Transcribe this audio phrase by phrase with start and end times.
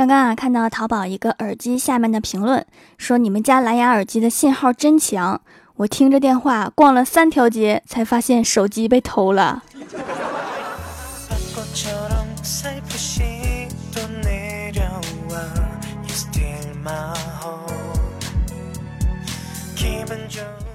[0.00, 2.64] 刚刚啊，看到淘宝一个耳机下面的评论，
[2.96, 5.38] 说你们家蓝牙耳机的信号真强。
[5.76, 9.62] 我听着电话逛了三条街，才发现手机被偷了。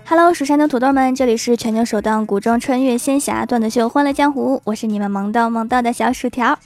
[0.06, 6.60] Hello，蜀山的土豆们，这里是全球首档古装穿越仙侠段子秀《欢乐江湖》，我是你们萌到萌到的小薯条。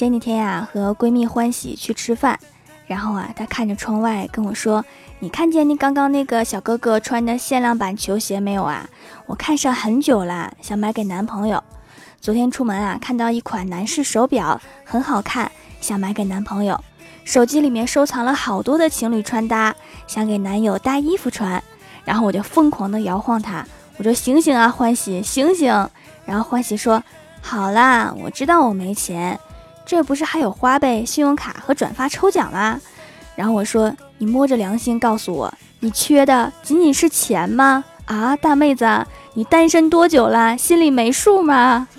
[0.00, 2.40] 前几天呀，和闺蜜欢喜去吃饭，
[2.86, 4.82] 然后啊，她看着窗外跟我说
[5.20, 8.88] ：“你看见你刚刚那个小哥哥穿的限量版球鞋没有啊？
[9.26, 11.62] 我看上很久了，想买给男朋友。
[12.18, 16.82] 昨天出门啊，看到一款男士手表很好看，想买给男朋友。
[17.26, 19.76] 手机里面收藏了好多的情侣穿搭，
[20.06, 21.62] 想给男友搭衣服穿。
[22.06, 23.66] 然后我就疯狂的摇晃它，
[23.98, 25.68] 我说醒醒啊，欢喜醒醒！
[26.24, 27.02] 然后欢喜说：
[27.42, 29.38] 好啦，我知道我没钱。”
[29.90, 32.80] 这不是还有花呗、信用卡和转发抽奖吗？
[33.34, 37.82] 然后我说：“你摸着良心告诉我，你缺的仅仅是钱吗？
[38.04, 40.56] 啊，大妹子，你单身多久了？
[40.56, 41.88] 心里没数吗？”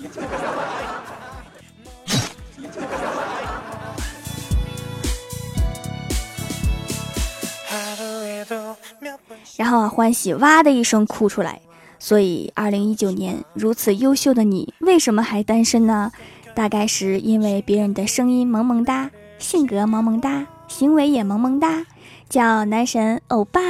[9.58, 11.60] 然后啊，欢喜哇的一声哭出来。
[11.98, 16.10] 所以，二零一九年如此优秀的你，为什么还单身呢？
[16.54, 21.86] 大概是因为别人的声音萌萌哒，性格萌萌哒，行为也萌萌哒，
[22.28, 23.60] 叫男神欧巴，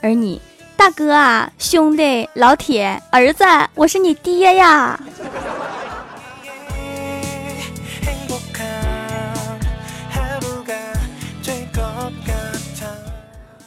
[0.00, 0.40] 而你
[0.76, 3.44] 大哥啊，兄弟，老铁，儿子，
[3.74, 4.98] 我是你爹呀。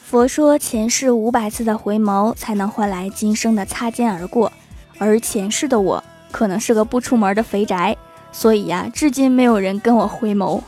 [0.04, 4.52] 佛说前世五百次的回眸才能换来今生的擦肩而过，
[4.98, 7.96] 而前世的我可能是个不出门的肥宅。
[8.32, 10.62] 所以呀，至今没有人跟我回眸。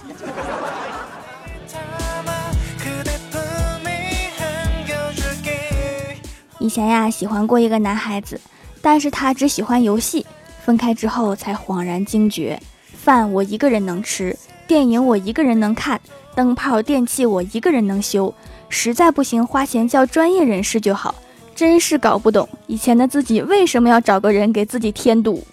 [6.60, 8.40] 以前呀，喜欢过一个男孩子，
[8.82, 10.26] 但是他只喜欢游戏。
[10.64, 12.62] 分开之后才恍然惊觉，
[12.94, 14.38] 饭我一个人能吃，
[14.68, 16.00] 电影我一个人能看，
[16.36, 18.32] 灯泡电器我一个人能修。
[18.70, 21.16] 实在不行，花钱叫专业人士就好。
[21.56, 25.44] 真是搞不懂，以前的自己为什么要找个人给自己添堵。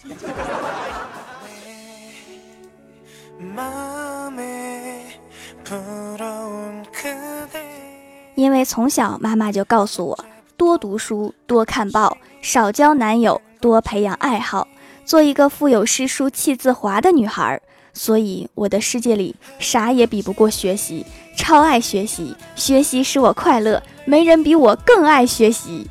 [8.38, 10.24] 因为从小妈妈就告诉我，
[10.56, 14.68] 多读书，多看报，少交男友，多培养爱好，
[15.04, 17.60] 做一个腹有诗书气自华的女孩。
[17.92, 21.04] 所以我的世界里啥也比不过学习，
[21.36, 25.90] 超爱学习，学习使我快乐，没人比我更爱学习。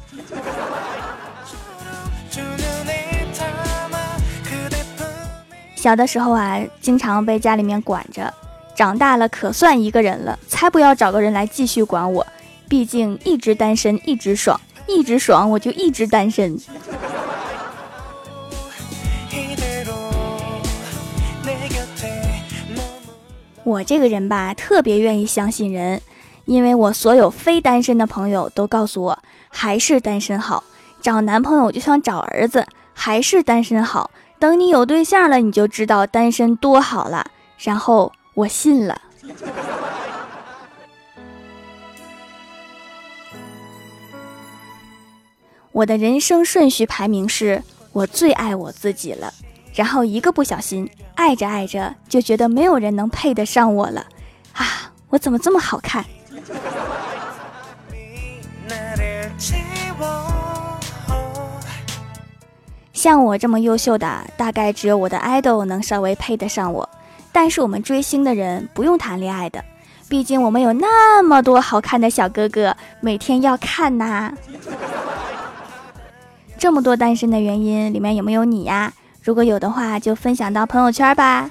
[5.76, 8.34] 小的时候啊，经常被家里面管着，
[8.74, 12.26] 长大了可算一个人了，才不要找个人来继续管我。
[12.70, 16.60] 毕竟一直单身一直爽，一直爽我就一直单身。
[23.64, 26.02] 我这个人吧，特别愿意相信人，
[26.46, 30.64] 因为我所有非单身的朋友都告诉我，还是单身好，
[31.02, 34.12] 找男朋友就像找儿子，还是单身好。
[34.40, 37.32] 等你有对象了，你就知道单身多好了。
[37.58, 39.02] 然后我信了。
[45.78, 47.62] 我的人生顺序排名是：
[47.92, 49.32] 我最爱我自己了，
[49.76, 54.04] 然后一个不小心，爱着爱着就觉得没有人能配得上我了，
[54.54, 56.04] 啊，我怎么这么好看？
[62.92, 66.90] 像我这么优秀的，大概只有我的 idol 能稍微配得上我。
[67.32, 69.64] 但是我们追星的人不用谈恋爱的，
[70.10, 74.34] 毕竟我们有那么多好看的小哥哥，每天要看呐。
[76.58, 78.92] 这么多单身的原因，里面有没有你呀？
[79.22, 81.50] 如果有的话，就分享到朋友圈吧。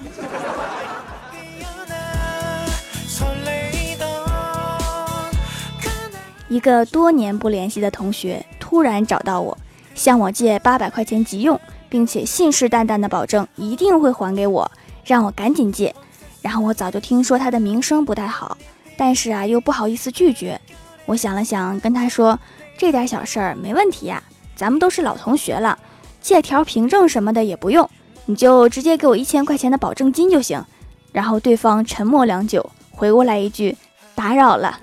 [6.48, 9.56] 一个多年不联系的同学突然找到我，
[9.94, 14.70] 向我借八百块钱急用，并且信誓旦旦的保证一定会还给我，
[15.04, 15.94] 让我赶紧借。
[16.42, 18.56] 然后我早就听说他的名声不太好，
[18.97, 20.60] 但是啊又不好意思拒绝。
[21.04, 22.38] 我想了想，跟他说
[22.78, 24.22] ：“这点小事儿没问题呀。”
[24.56, 25.78] 咱们都是老同学了，
[26.20, 27.88] 借条凭证什么的也不用，
[28.24, 30.64] 你就直接给我一千块钱的保证金就行。
[31.12, 33.76] 然后对方沉默良久，回过来一句
[34.16, 34.80] ：“打扰了。”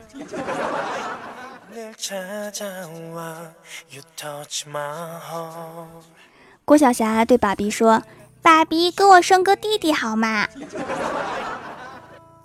[6.65, 8.03] 郭晓霞对爸比说
[8.41, 10.47] ：“爸比，给我生个弟弟好吗？”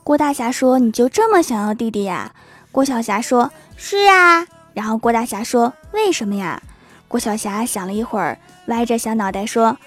[0.05, 2.33] 郭大侠说：“你就这么想要弟弟呀？”
[2.73, 6.63] 郭晓霞说：“是啊。”然后郭大侠说：“为什么呀？”
[7.09, 9.79] 郭晓霞想了一会儿，歪着小脑袋说：“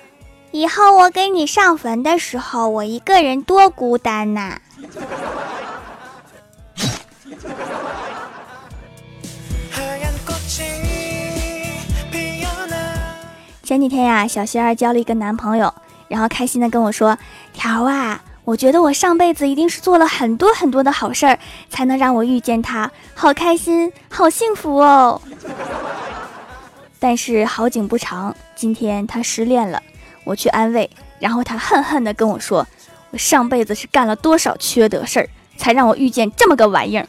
[0.49, 4.59] 以后我给你上坟的时候，我一个人多孤单呐。
[13.63, 15.71] ”前几天呀，小仙儿交了一个男朋友，
[16.07, 17.17] 然后开心的跟我说
[17.53, 21.39] ：“条啊，我觉得我上辈子一定是做了很多很多的好事儿，
[21.69, 25.21] 才能让我遇见他，好开心，好幸福哦。”
[27.03, 29.81] 但是好景不长，今天他失恋了，
[30.23, 30.87] 我去安慰，
[31.17, 32.67] 然后他恨恨的跟我说
[33.09, 35.27] ：“我上辈子是干了多少缺德事儿，
[35.57, 37.07] 才让我遇见这么个玩意儿。”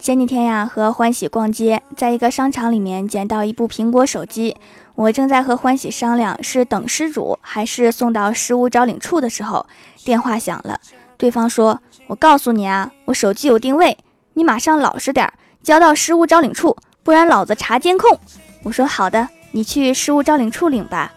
[0.00, 4.56] 前几天呀，和欢喜逛街，在一个商场里面捡到一部苹果手机。
[4.96, 9.64] 我正在和欢喜商量是等失主还是送到失物招领处的时候，
[10.04, 10.80] 电话响了。
[11.20, 13.98] 对方说：“我告诉你啊，我手机有定位，
[14.32, 15.30] 你马上老实点，
[15.62, 18.18] 交到失物招领处，不然老子查监控。”
[18.64, 21.12] 我说：“好的，你去失物招领处领吧。”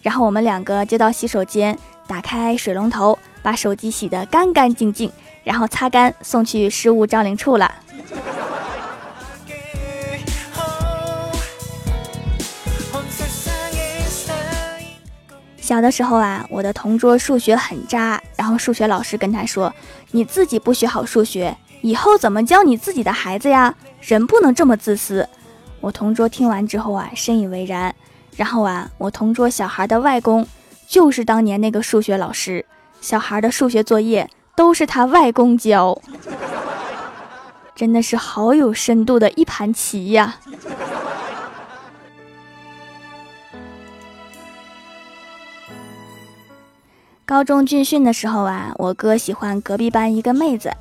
[0.00, 1.76] 然后我们两个就到洗手间，
[2.06, 5.10] 打开水龙头，把手机洗得干干净净，
[5.42, 7.74] 然后擦干，送去失物招领处了。
[15.68, 19.70] 小的时候啊，我的同桌数学很渣，然后数学老师跟他说
[20.12, 23.74] ：“你自己不学好数学，以后怎么教你自己的孩子呀？
[24.00, 25.28] 人不能这么自私。”
[25.82, 27.94] 我同桌听完之后啊，深以为然。
[28.34, 30.46] 然后啊，我同桌小孩的外公
[30.86, 32.64] 就是当年那个数学老师，
[33.02, 36.00] 小孩的数学作业都是他外公教，
[37.76, 40.36] 真的是好有深度的一盘棋呀。
[47.28, 50.72] 高中军训的时候啊，我哥喜欢隔壁班一个妹子，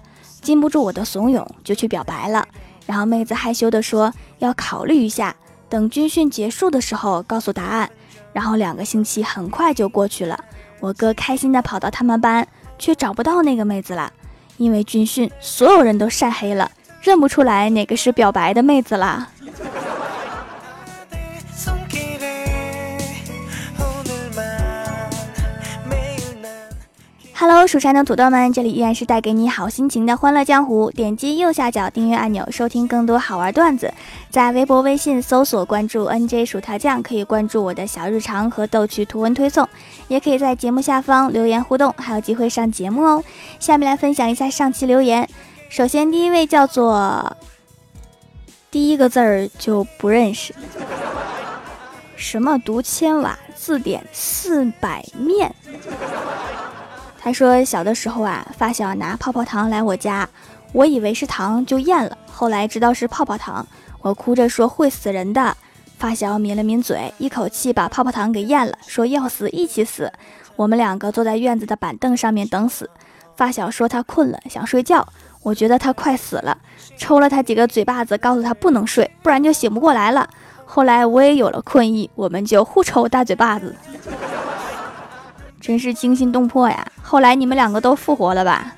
[0.41, 2.47] 禁不住我的怂恿，就去表白了。
[2.85, 5.35] 然后妹子害羞的说要考虑一下，
[5.67, 7.89] 等军训结束的时候告诉答案。
[8.31, 10.39] 然后两个星期很快就过去了，
[10.79, 12.47] 我哥开心的跑到他们班，
[12.79, 14.09] 却找不到那个妹子了，
[14.55, 16.71] 因为军训所有人都晒黑了，
[17.01, 19.27] 认不出来哪个是表白的妹子了。
[27.39, 30.89] Hello，蜀山的土豆们，这里依然是带给你好心情的欢乐江湖。
[30.89, 33.93] 点击右下角订阅按钮，收听更多好玩段子。
[34.31, 39.69] 在微博、微信搜索关注 NJ 薯条酱，可以关注我的小日常和逗趣图文推送，
[40.07, 43.23] 也可以在节目下方留言互动，还有机会上节目哦。
[43.59, 45.29] 下面来分享一下上期留言。
[45.69, 47.37] 首先，第一位叫做
[48.71, 50.55] 第一个字儿就不认识，
[52.15, 55.53] 什么读千瓦字典四百面。
[57.27, 60.25] 他说：“小的时候啊，发小拿泡泡糖来我家，
[60.71, 63.67] 我以为是糖就咽了，后来知道是泡泡糖，
[63.99, 65.57] 我哭着说会死人的。
[65.97, 70.09] 发小抿了抿嘴，一口气把泡泡糖给咽了，说要死一起死。
[70.55, 72.89] 我们两个坐在院子的板凳上面等死。
[73.35, 75.05] 发小说他困了，想睡觉，
[75.41, 76.57] 我觉得他快死了，
[76.97, 80.29] 抽了他几个嘴巴子，告诉他不能睡，不然就醒不过来了。
[80.65, 83.75] 后来我也有了困意，我们就互抽大嘴巴子。”
[85.67, 86.87] 真是惊心动魄呀！
[87.01, 88.73] 后来你们两个都复活了吧？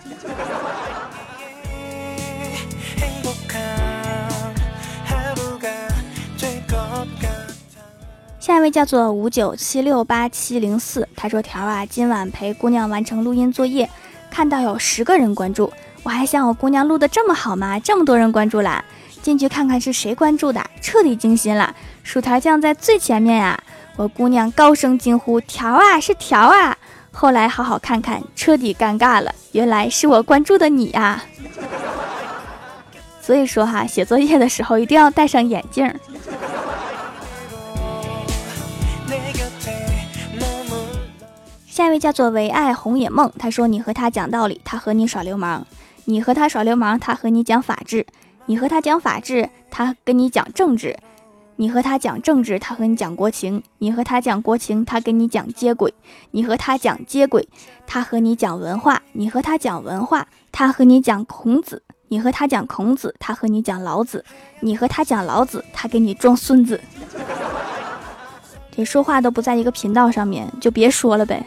[8.39, 13.87] 下一位叫做五九七六八七零四，他说：“条啊，今晚陪姑娘完成录音作业，
[14.31, 17.79] 看到有十个人关注，我还想我姑娘录的这么好吗？
[17.79, 18.83] 这么多人关注啦！
[19.21, 21.75] 进去看看是谁关注的，彻底惊心了。
[22.01, 23.61] 薯条酱在最前面呀！”
[23.99, 26.77] 我姑娘高声惊呼：“条啊，是条啊！”
[27.11, 31.21] 后来好好看看，彻底尴尬了，原来是我关注的你啊！
[33.21, 35.93] 所以说哈，写作业的时候一定要戴上眼镜。
[41.67, 45.63] 下一位叫做唯爱红野梦，他说：“你和他讲道理，他和你耍流氓；
[46.05, 48.05] 你和他耍流氓，他和你讲法治；
[48.45, 50.95] 你和他讲法治，他跟你讲政治。”
[51.59, 55.91] 你和他讲政治，他和你讲国情；你和他讲国情，他跟你讲接轨；
[56.31, 57.49] 你和他讲接轨，
[57.85, 64.23] 他和你讲文化；你和他讲文化，他和你讲孔子；你和他讲孔子，他和你讲老子；
[64.61, 66.79] 你和他讲老子，他给你装孙子。
[68.71, 71.45] 这说话都不在一个频道上面，就别说了呗。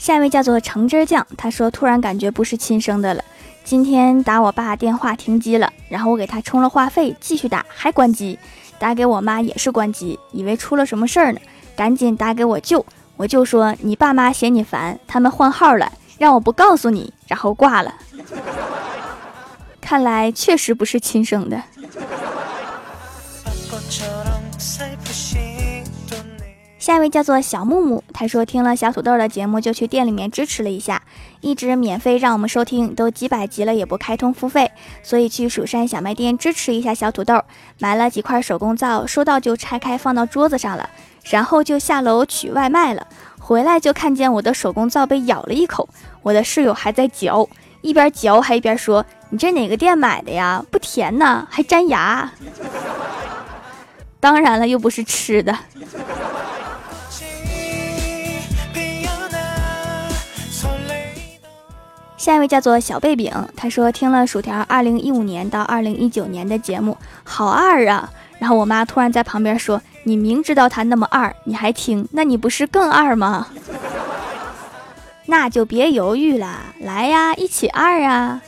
[0.00, 3.22] 下一位叫做橙汁酱，他说突然感觉不是亲生的了，
[3.62, 8.38] 今天打我爸电话停机了，然后我给他充了话费，继续打还关机，
[8.78, 11.40] 打给我妈也是关机，以为出了什么事儿呢，
[11.76, 12.84] 赶紧打给我舅，
[13.18, 17.94] 我舅说你爸妈嫌你烦，他们换号了，让我不告诉你，然后挂了。
[19.82, 21.62] 看来确实不是亲生的。
[26.90, 31.00] 下一位叫做小木木，他说听了小土豆的节目就去店里面支持了一下，
[31.40, 34.68] 一直免费让我们收听，都几百集了也不开通付费，
[35.00, 37.44] 所以去蜀山小卖店支持一下小土豆，
[37.78, 40.90] 买了几块手工皂，收到就拆开放到桌子上了，
[41.30, 43.06] 然后就下楼取外卖了，
[43.38, 45.88] 回来就看见我的手工皂被咬了一口，
[46.22, 47.48] 我的室友还在嚼，
[47.82, 50.64] 一边嚼还一边说：“你这哪个店买的呀？
[50.72, 52.32] 不甜呢，还粘牙。”
[54.18, 55.56] 当然了，又不是吃的。
[62.20, 68.10] 下一位叫做小贝饼，他说听了薯条二零一五年到二零一九年的节目，好二啊！
[68.38, 73.46] 然后我妈突然在旁边说：“你明知道他那么二，你还听，那你不是更二吗？”
[75.24, 78.42] 那就别犹豫了，来呀，一起二啊！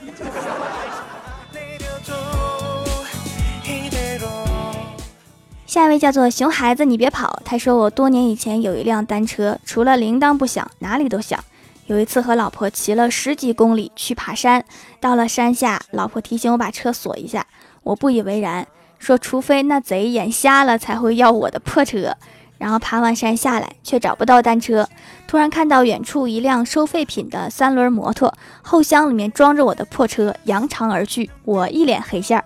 [5.66, 7.40] 下一位叫做熊孩子，你别跑。
[7.42, 11.42] 他说我多年以前有一辆单车，除了铃铛不响，哪里都响。
[11.92, 14.64] 有一次和老婆骑了十几公里去爬山，
[14.98, 17.46] 到了山下，老婆提醒我把车锁一下，
[17.82, 18.66] 我不以为然，
[18.98, 22.16] 说除非那贼眼瞎了才会要我的破车。
[22.56, 24.88] 然后爬完山下来，却找不到单车，
[25.26, 28.32] 突然看到远处一辆收废品的三轮摩托，
[28.62, 32.44] 后箱里面装着我的破车，扬长而去，我一脸黑线儿。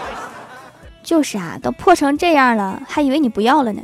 [1.04, 3.82] 就是啊，都破成这样了，还以为你不要了呢。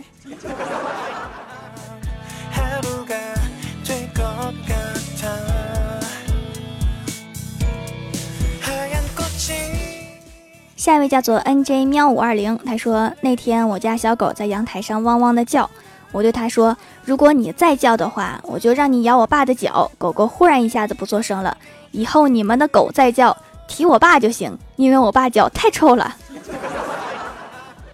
[10.83, 15.71] 下一位叫做 N J 喵五二零，他说那天我家小狗在阳台上汪汪的叫，
[16.11, 19.89] 我对他说，如果你再叫的话，我就让你咬我爸的脚。
[19.97, 21.57] 狗狗忽然一下子不作声了，
[21.93, 23.37] 以后你们的狗再叫，
[23.69, 26.17] 提我爸就行，因为我爸脚太臭了。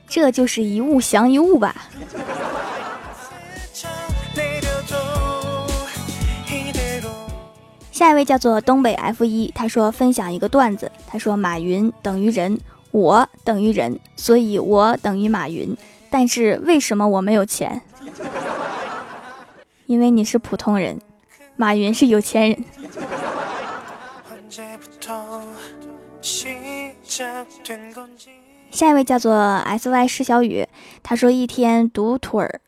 [0.09, 1.77] 这就是一物降一物吧。
[7.93, 12.59] 下一位叫做东北 F 一，他说分享一个段子，他说马云等于人。
[12.99, 15.77] 我等于人，所以我等于马云。
[16.11, 17.81] 但是为什么我没有钱？
[19.87, 21.01] 因为你是普通人，
[21.57, 22.65] 马云是有钱人。
[28.71, 30.67] 下一位叫做 S Y 施小雨，
[31.03, 32.61] 他说一天独腿儿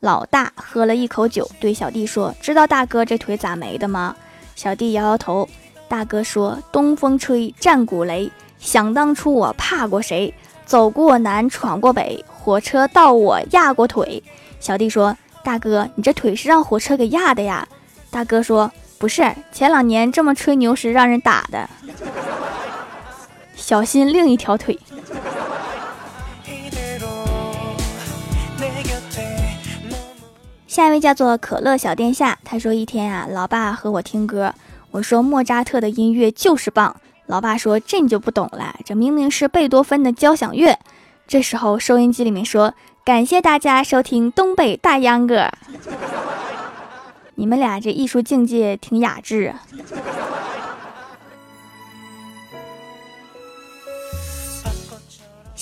[0.00, 4.16] 老大喝了一口酒，对小弟说：“知道大哥这腿咋没的吗？”
[4.56, 5.48] 小弟摇摇头。
[5.88, 8.30] 大哥说：“东风吹，战鼓擂。”
[8.66, 10.34] 想当初我怕过谁？
[10.66, 14.20] 走过南，闯过北，火车到我压过腿。
[14.58, 17.68] 小弟说：“大哥，你这腿是让火车给压的呀？”
[18.10, 21.70] 大哥说：“不是，前两年这么吹牛时让人打的。”
[23.54, 24.76] 小心另一条腿。
[30.66, 34.52] 下一位叫做可乐小殿下，他说：“一天啊，老爸和我听歌，
[34.90, 36.96] 我说莫扎特的音乐就是棒。”
[37.26, 40.78] 老爸说：“这你就不懂了，这明明是贝多芬的交响乐。”
[41.26, 45.50] 这时候收音机里面说：“感谢大家收听东北大秧歌。”
[47.34, 49.62] 你们俩这艺术境界挺雅致啊。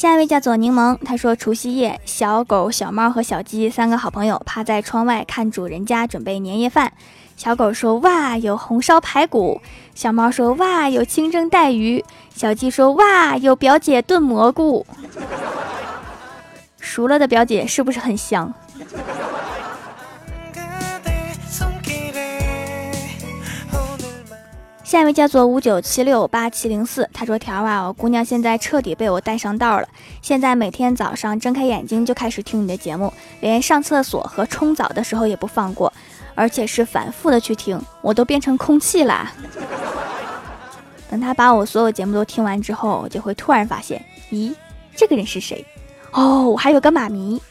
[0.04, 6.92] 下一位叫做柠檬，他说：“除夕夜，小狗、小猫和小鸡三个好朋友趴在窗外看主人家准备年夜饭。”
[7.38, 9.62] 小狗说：“哇，有红烧排骨。”
[9.96, 12.04] 小猫说：“哇，有清蒸带鱼。”
[12.36, 14.84] 小鸡说：“哇，有表姐炖蘑菇。”
[16.78, 18.52] 熟了的表姐是不是很香？
[24.94, 29.88] 下一位叫做五九七六八七零四，他说：“条啊，我姑娘现在彻底被我带上道了，
[30.22, 35.92] 现在每天早上睁开眼睛就开始听你的节目，连上厕所和冲澡的时候也不放过。”
[36.36, 39.32] 而且是反复的去听，我都变成空气啦。
[41.10, 44.54] 等他把我所有节目都听完之后，我就会突然发现，咦，
[44.94, 45.66] 这个人是谁？
[46.12, 47.42] 哦，我还有个妈咪。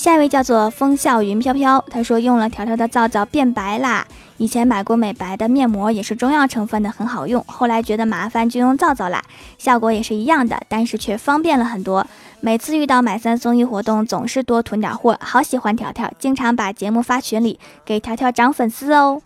[0.00, 4.06] 下一位叫做风笑云飘飘，他说用了条条的皂皂变白啦。
[4.38, 7.44] 以前买过美白的面膜，也是中药成分的，很好用。
[7.46, 9.22] 后来觉得麻烦，就用皂皂啦，
[9.58, 12.06] 效果也是一样的，但是却方便了很多。
[12.40, 19.20] 每次遇到买三送一活动，总是多囤点货，好喜欢条条，经常把节目发群里，给条条涨粉丝哦。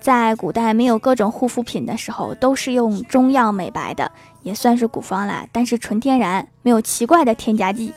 [0.00, 4.12] 在古代没有各种护肤品的时候，都是用中药美白的，
[4.44, 7.92] 也算是古方啦，但是纯天然，没有奇怪的添加剂。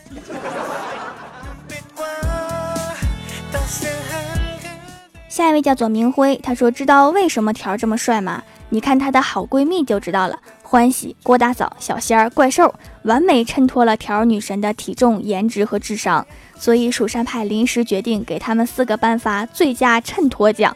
[5.27, 8.41] 下一位叫做明辉，他说：“知道为什么条这么帅吗？
[8.69, 10.39] 你看她的好闺蜜就知道了。
[10.63, 16.25] 欢喜、郭大嫂、小仙儿、怪兽，完美衬托了条女神的体重、颜值和智商。
[16.57, 20.75] 所以蜀山派临时决定给他们四个颁发最佳衬托奖。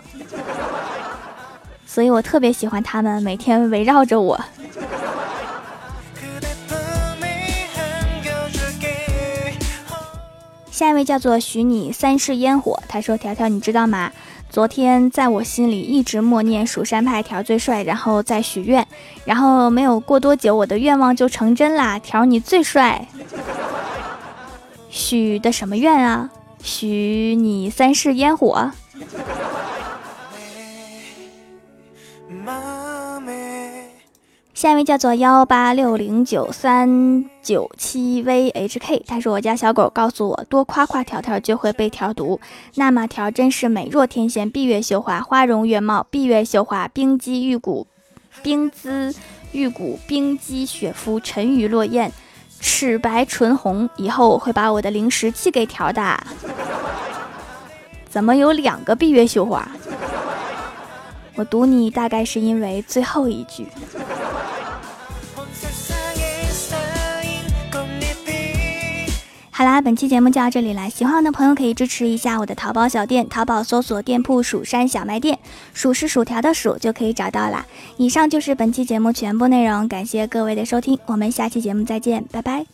[1.85, 4.39] 所以我特别喜欢他们，每天围绕着我。”
[10.79, 14.13] 下一位叫做许你三世烟火，他说：“条条，你知道吗？”
[14.49, 18.87] 昨天在我心里一直默念蜀山派条最帅，然后再许愿，
[19.25, 21.99] 然后没有过多久，我的愿望就成真啦！
[21.99, 23.05] 条你最帅，
[24.89, 26.29] 许的什么愿啊？
[26.63, 28.71] 许你三世烟火。
[34.59, 42.41] 下一位叫做幺八六零九三九七 vhk，他说我家小狗告诉我，多夸夸条条就会被条毒。
[42.75, 47.87] 那么条真是美若天仙，闭月羞花，花容月貌，闭月羞花，冰肌玉骨，
[48.43, 49.15] 冰姿
[49.53, 52.11] 玉骨，冰肌雪肤，沉鱼落雁，
[52.59, 53.89] 齿白唇红。
[53.95, 56.21] 以后我会把我的零食寄给条的。
[58.09, 59.65] 怎么有两个闭月羞花？
[61.35, 63.65] 我读你大概是因为最后一句。
[69.59, 70.87] 好啦，本期节目就到这里啦。
[70.87, 75.37] 喜欢我的朋友可以支持一下我的淘宝小店，淘宝搜索店铺“蜀山小卖店”，
[75.75, 77.65] 数是薯条的数就可以找到啦。
[77.97, 82.65] 以上就是本期节目全部内容，感谢各位的收听，我们下期节目再见，拜拜。